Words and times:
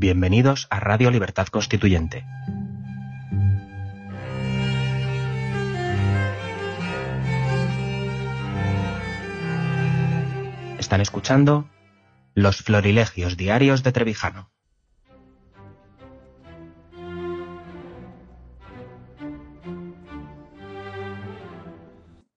Bienvenidos 0.00 0.68
a 0.70 0.78
Radio 0.78 1.10
Libertad 1.10 1.48
Constituyente. 1.48 2.24
Están 10.78 11.00
escuchando 11.00 11.68
Los 12.32 12.58
Florilegios 12.58 13.36
Diarios 13.36 13.82
de 13.82 13.90
Trevijano. 13.90 14.52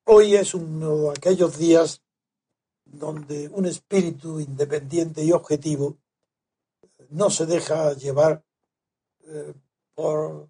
Hoy 0.06 0.34
es 0.34 0.56
uno 0.56 0.98
de 0.98 1.10
aquellos 1.12 1.60
días 1.60 2.02
donde 2.86 3.50
un 3.50 3.68
espíritu 3.68 4.40
independiente 4.40 5.24
y 5.24 5.32
objetivo 5.32 6.01
no 7.12 7.30
se 7.30 7.46
deja 7.46 7.94
llevar 7.94 8.44
eh, 9.26 9.54
por 9.94 10.50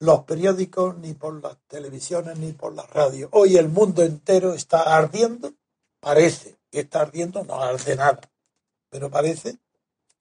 los 0.00 0.24
periódicos, 0.24 0.96
ni 0.98 1.14
por 1.14 1.42
las 1.42 1.56
televisiones, 1.66 2.38
ni 2.38 2.52
por 2.52 2.74
la 2.74 2.86
radio. 2.86 3.28
Hoy 3.32 3.56
el 3.56 3.68
mundo 3.68 4.02
entero 4.02 4.54
está 4.54 4.96
ardiendo, 4.96 5.54
parece 6.00 6.56
que 6.70 6.80
está 6.80 7.00
ardiendo, 7.00 7.44
no 7.44 7.60
arde 7.60 7.96
nada, 7.96 8.20
pero 8.90 9.10
parece 9.10 9.58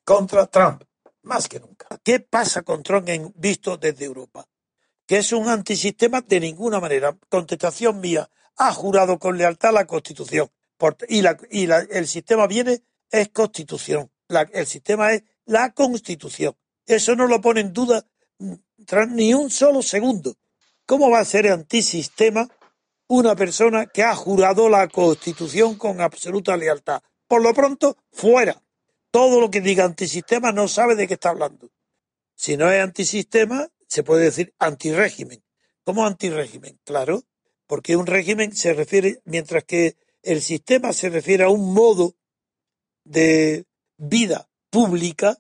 contra 0.03 0.47
Trump, 0.47 0.83
más 1.23 1.47
que 1.47 1.59
nunca. 1.59 1.87
¿Qué 2.03 2.19
pasa 2.19 2.63
con 2.63 2.83
Trump 2.83 3.07
en, 3.09 3.33
visto 3.35 3.77
desde 3.77 4.05
Europa? 4.05 4.47
Que 5.05 5.17
es 5.17 5.31
un 5.31 5.47
antisistema 5.47 6.21
de 6.21 6.39
ninguna 6.39 6.79
manera. 6.79 7.17
Contestación 7.29 7.99
mía, 7.99 8.29
ha 8.57 8.73
jurado 8.73 9.19
con 9.19 9.37
lealtad 9.37 9.73
la 9.73 9.85
Constitución. 9.85 10.49
y 11.07 11.21
la, 11.21 11.37
y 11.49 11.67
la, 11.67 11.79
el 11.79 12.07
sistema 12.07 12.47
viene, 12.47 12.83
es 13.09 13.29
Constitución. 13.29 14.11
La, 14.27 14.41
el 14.41 14.65
sistema 14.65 15.13
es 15.13 15.23
la 15.47 15.73
Constitución. 15.73 16.55
Eso 16.85 17.15
no 17.15 17.25
lo 17.25 17.41
pone 17.41 17.61
en 17.61 17.73
duda 17.73 18.05
ni 19.09 19.33
un 19.33 19.49
solo 19.49 19.81
segundo. 19.81 20.35
¿Cómo 20.85 21.09
va 21.09 21.19
a 21.19 21.25
ser 21.25 21.51
antisistema 21.51 22.47
una 23.07 23.35
persona 23.35 23.87
que 23.87 24.03
ha 24.03 24.15
jurado 24.15 24.69
la 24.69 24.87
Constitución 24.87 25.75
con 25.77 25.99
absoluta 26.01 26.55
lealtad? 26.55 27.01
Por 27.27 27.41
lo 27.41 27.53
pronto, 27.53 27.97
fuera. 28.11 28.61
Todo 29.09 29.41
lo 29.41 29.49
que 29.49 29.61
diga 29.61 29.85
antisistema 29.85 30.51
no 30.51 30.67
sabe 30.67 30.95
de 30.95 31.07
qué 31.07 31.15
está 31.15 31.29
hablando. 31.29 31.71
Si 32.35 32.55
no 32.55 32.71
es 32.71 32.81
antisistema, 32.81 33.67
se 33.87 34.03
puede 34.03 34.25
decir 34.25 34.53
antirégimen. 34.59 35.43
¿Cómo 35.83 36.05
antirégimen? 36.05 36.79
Claro, 36.83 37.23
porque 37.65 37.95
un 37.95 38.05
régimen 38.05 38.55
se 38.55 38.73
refiere, 38.73 39.21
mientras 39.25 39.63
que 39.63 39.97
el 40.21 40.41
sistema 40.41 40.93
se 40.93 41.09
refiere 41.09 41.45
a 41.45 41.49
un 41.49 41.73
modo 41.73 42.15
de 43.03 43.65
vida 43.97 44.49
pública, 44.77 45.35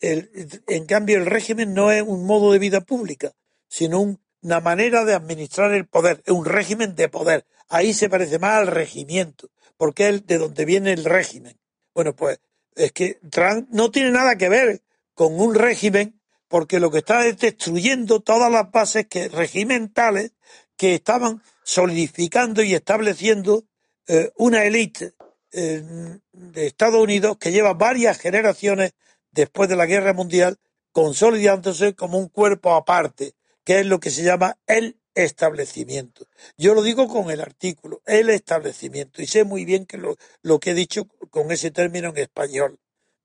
en 0.00 0.86
cambio 0.86 1.16
el 1.16 1.26
régimen 1.26 1.72
no 1.72 1.92
es 1.92 2.02
un 2.02 2.26
modo 2.26 2.50
de 2.50 2.58
vida 2.58 2.80
pública, 2.80 3.30
sino 3.68 4.18
una 4.42 4.58
manera 4.58 5.04
de 5.04 5.14
administrar 5.14 5.72
el 5.72 5.86
poder, 5.86 6.20
es 6.26 6.32
un 6.32 6.44
régimen 6.44 6.96
de 6.96 7.08
poder. 7.08 7.46
Ahí 7.68 7.94
se 7.94 8.08
parece 8.08 8.40
más 8.40 8.58
al 8.58 8.66
regimiento, 8.66 9.50
porque 9.76 10.08
es 10.08 10.26
de 10.26 10.38
donde 10.38 10.64
viene 10.64 10.92
el 10.92 11.04
régimen. 11.04 11.60
Bueno, 11.94 12.16
pues 12.16 12.40
es 12.74 12.90
que 12.90 13.20
Trump 13.30 13.68
no 13.70 13.92
tiene 13.92 14.10
nada 14.10 14.34
que 14.34 14.48
ver 14.48 14.82
con 15.14 15.40
un 15.40 15.54
régimen, 15.54 16.20
porque 16.48 16.80
lo 16.80 16.90
que 16.90 16.98
está 16.98 17.24
es 17.24 17.38
destruyendo 17.38 18.18
todas 18.18 18.50
las 18.50 18.68
bases 18.72 19.06
que, 19.06 19.28
regimentales 19.28 20.32
que 20.76 20.96
estaban 20.96 21.40
solidificando 21.62 22.64
y 22.64 22.74
estableciendo 22.74 23.62
eh, 24.08 24.32
una 24.38 24.64
élite 24.64 25.14
de 25.52 26.66
Estados 26.66 27.02
Unidos 27.02 27.36
que 27.38 27.52
lleva 27.52 27.74
varias 27.74 28.18
generaciones 28.18 28.94
después 29.30 29.68
de 29.68 29.76
la 29.76 29.86
guerra 29.86 30.12
mundial 30.12 30.58
consolidándose 30.92 31.94
como 31.94 32.18
un 32.18 32.28
cuerpo 32.28 32.74
aparte, 32.74 33.34
que 33.64 33.80
es 33.80 33.86
lo 33.86 34.00
que 34.00 34.10
se 34.10 34.22
llama 34.22 34.58
el 34.66 34.98
establecimiento. 35.14 36.26
Yo 36.56 36.74
lo 36.74 36.82
digo 36.82 37.08
con 37.08 37.30
el 37.30 37.40
artículo, 37.40 38.02
el 38.06 38.30
establecimiento, 38.30 39.22
y 39.22 39.26
sé 39.26 39.44
muy 39.44 39.64
bien 39.64 39.86
que 39.86 39.98
lo, 39.98 40.16
lo 40.42 40.60
que 40.60 40.70
he 40.70 40.74
dicho 40.74 41.06
con 41.30 41.50
ese 41.50 41.70
término 41.70 42.10
en 42.10 42.18
español, 42.18 42.78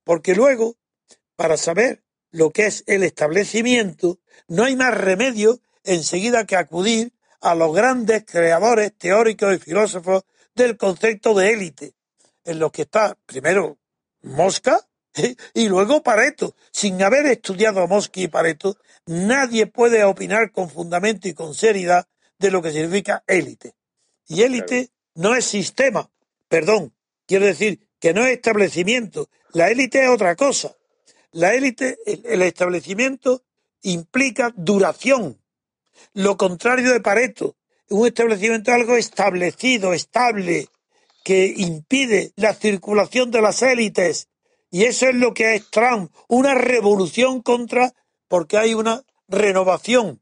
porque 0.03 0.35
luego, 0.35 0.75
para 1.35 1.57
saber 1.57 2.03
lo 2.31 2.51
que 2.51 2.65
es 2.65 2.83
el 2.88 3.03
establecimiento, 3.03 4.19
no 4.47 4.63
hay 4.63 4.75
más 4.75 4.95
remedio 4.97 5.59
enseguida 5.83 6.45
que 6.45 6.55
acudir 6.55 7.13
a 7.41 7.55
los 7.55 7.73
grandes 7.73 8.25
creadores 8.25 8.94
teóricos 8.97 9.55
y 9.55 9.59
filósofos 9.59 10.23
del 10.55 10.77
concepto 10.77 11.33
de 11.33 11.51
élite, 11.51 11.94
en 12.47 12.59
los 12.59 12.71
que 12.71 12.83
está 12.83 13.17
primero 13.25 13.77
Mosca 14.23 14.79
y 15.53 15.67
luego 15.67 16.01
Pareto. 16.01 16.55
Sin 16.71 17.01
haber 17.03 17.25
estudiado 17.27 17.81
a 17.81 17.87
Mosca 17.87 18.19
y 18.21 18.27
Pareto, 18.27 18.77
nadie 19.05 19.67
puede 19.67 20.03
opinar 20.03 20.51
con 20.51 20.69
fundamento 20.69 21.27
y 21.27 21.33
con 21.33 21.53
seriedad 21.53 22.07
de 22.39 22.51
lo 22.51 22.61
que 22.61 22.71
significa 22.71 23.23
élite. 23.27 23.75
Y 24.27 24.43
élite 24.43 24.89
no 25.15 25.35
es 25.35 25.45
sistema, 25.45 26.09
perdón, 26.47 26.93
quiero 27.25 27.45
decir 27.45 27.87
que 27.99 28.13
no 28.13 28.25
es 28.25 28.33
establecimiento. 28.33 29.29
La 29.53 29.69
élite 29.69 30.03
es 30.03 30.09
otra 30.09 30.35
cosa. 30.35 30.75
La 31.31 31.53
élite, 31.53 31.97
el 32.05 32.41
establecimiento 32.41 33.43
implica 33.81 34.53
duración. 34.55 35.39
Lo 36.13 36.37
contrario 36.37 36.91
de 36.93 37.01
Pareto, 37.01 37.55
un 37.89 38.07
establecimiento 38.07 38.71
es 38.71 38.75
algo 38.75 38.95
establecido, 38.95 39.93
estable, 39.93 40.67
que 41.27 41.53
impide 41.57 42.31
la 42.38 42.53
circulación 42.53 43.31
de 43.31 43.41
las 43.41 43.61
élites. 43.61 44.29
Y 44.71 44.85
eso 44.85 45.09
es 45.09 45.15
lo 45.15 45.33
que 45.33 45.55
es 45.55 45.69
Trump, 45.69 46.09
una 46.29 46.55
revolución 46.55 47.41
contra, 47.41 47.93
porque 48.29 48.57
hay 48.57 48.73
una 48.73 49.03
renovación 49.27 50.21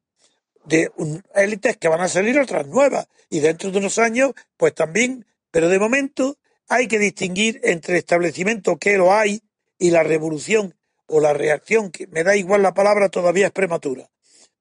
de 0.65 0.89
élites 1.35 1.77
que 1.77 1.89
van 1.89 2.01
a 2.01 2.09
salir 2.09 2.39
otras 2.39 2.65
nuevas. 2.65 3.07
Y 3.29 3.39
dentro 3.39 3.69
de 3.69 3.77
unos 3.77 3.99
años, 3.99 4.31
pues 4.57 4.73
también, 4.73 5.27
pero 5.51 5.69
de 5.69 5.77
momento 5.77 6.39
hay 6.69 6.87
que 6.87 6.97
distinguir 6.97 7.61
entre 7.63 7.99
establecimiento 7.99 8.77
que 8.77 8.97
lo 8.97 9.13
hay 9.13 9.43
y 9.77 9.91
la 9.91 10.01
revolución 10.01 10.73
o 11.05 11.19
la 11.19 11.33
reacción, 11.33 11.91
que 11.91 12.07
me 12.07 12.23
da 12.23 12.35
igual 12.35 12.63
la 12.63 12.73
palabra, 12.73 13.09
todavía 13.09 13.45
es 13.45 13.51
prematura. 13.51 14.09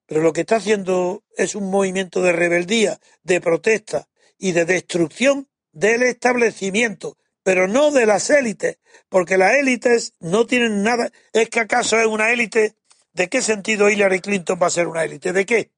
Pero 0.05 0.21
lo 0.21 0.31
que 0.31 0.41
está 0.41 0.57
haciendo 0.57 1.23
es 1.37 1.55
un 1.55 1.71
movimiento 1.71 2.21
de 2.21 2.33
rebeldía, 2.33 2.99
de 3.23 3.41
protesta 3.41 4.07
y 4.37 4.51
de 4.51 4.65
destrucción 4.65 5.47
del 5.75 6.03
establecimiento, 6.03 7.17
pero 7.43 7.67
no 7.67 7.91
de 7.91 8.05
las 8.05 8.29
élites, 8.31 8.79
porque 9.09 9.37
las 9.37 9.53
élites 9.55 10.13
no 10.19 10.47
tienen 10.47 10.81
nada. 10.81 11.11
¿Es 11.33 11.49
que 11.49 11.59
acaso 11.59 11.99
es 11.99 12.07
una 12.07 12.31
élite? 12.31 12.75
¿De 13.13 13.29
qué 13.29 13.41
sentido 13.41 13.89
Hillary 13.89 14.21
Clinton 14.21 14.57
va 14.59 14.67
a 14.67 14.71
ser 14.71 14.87
una 14.87 15.03
élite? 15.03 15.33
¿De 15.33 15.45
qué? 15.45 15.71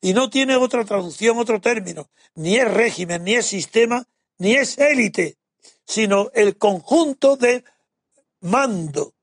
Y 0.00 0.12
no 0.12 0.28
tiene 0.28 0.56
otra 0.56 0.84
traducción, 0.84 1.38
otro 1.38 1.60
término. 1.60 2.10
Ni 2.34 2.56
es 2.56 2.70
régimen, 2.70 3.24
ni 3.24 3.34
es 3.34 3.46
sistema, 3.46 4.06
ni 4.38 4.54
es 4.54 4.76
élite, 4.78 5.38
sino 5.86 6.30
el 6.34 6.58
conjunto 6.58 7.36
de 7.36 7.64
mando 8.40 9.14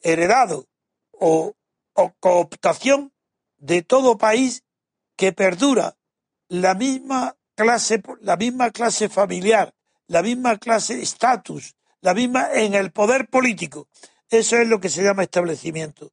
heredado 0.00 0.66
o, 1.12 1.54
o 1.92 2.12
cooptación 2.18 3.12
de 3.58 3.82
todo 3.82 4.16
país 4.16 4.64
que 5.16 5.32
perdura 5.32 5.98
la 6.48 6.74
misma 6.74 7.37
la 7.64 8.36
misma 8.36 8.70
clase 8.70 9.08
familiar, 9.08 9.74
la 10.06 10.22
misma 10.22 10.58
clase 10.58 11.00
estatus, 11.02 11.74
la 12.00 12.14
misma 12.14 12.52
en 12.52 12.74
el 12.74 12.92
poder 12.92 13.28
político. 13.28 13.88
Eso 14.30 14.56
es 14.56 14.68
lo 14.68 14.80
que 14.80 14.88
se 14.88 15.02
llama 15.02 15.22
establecimiento. 15.22 16.12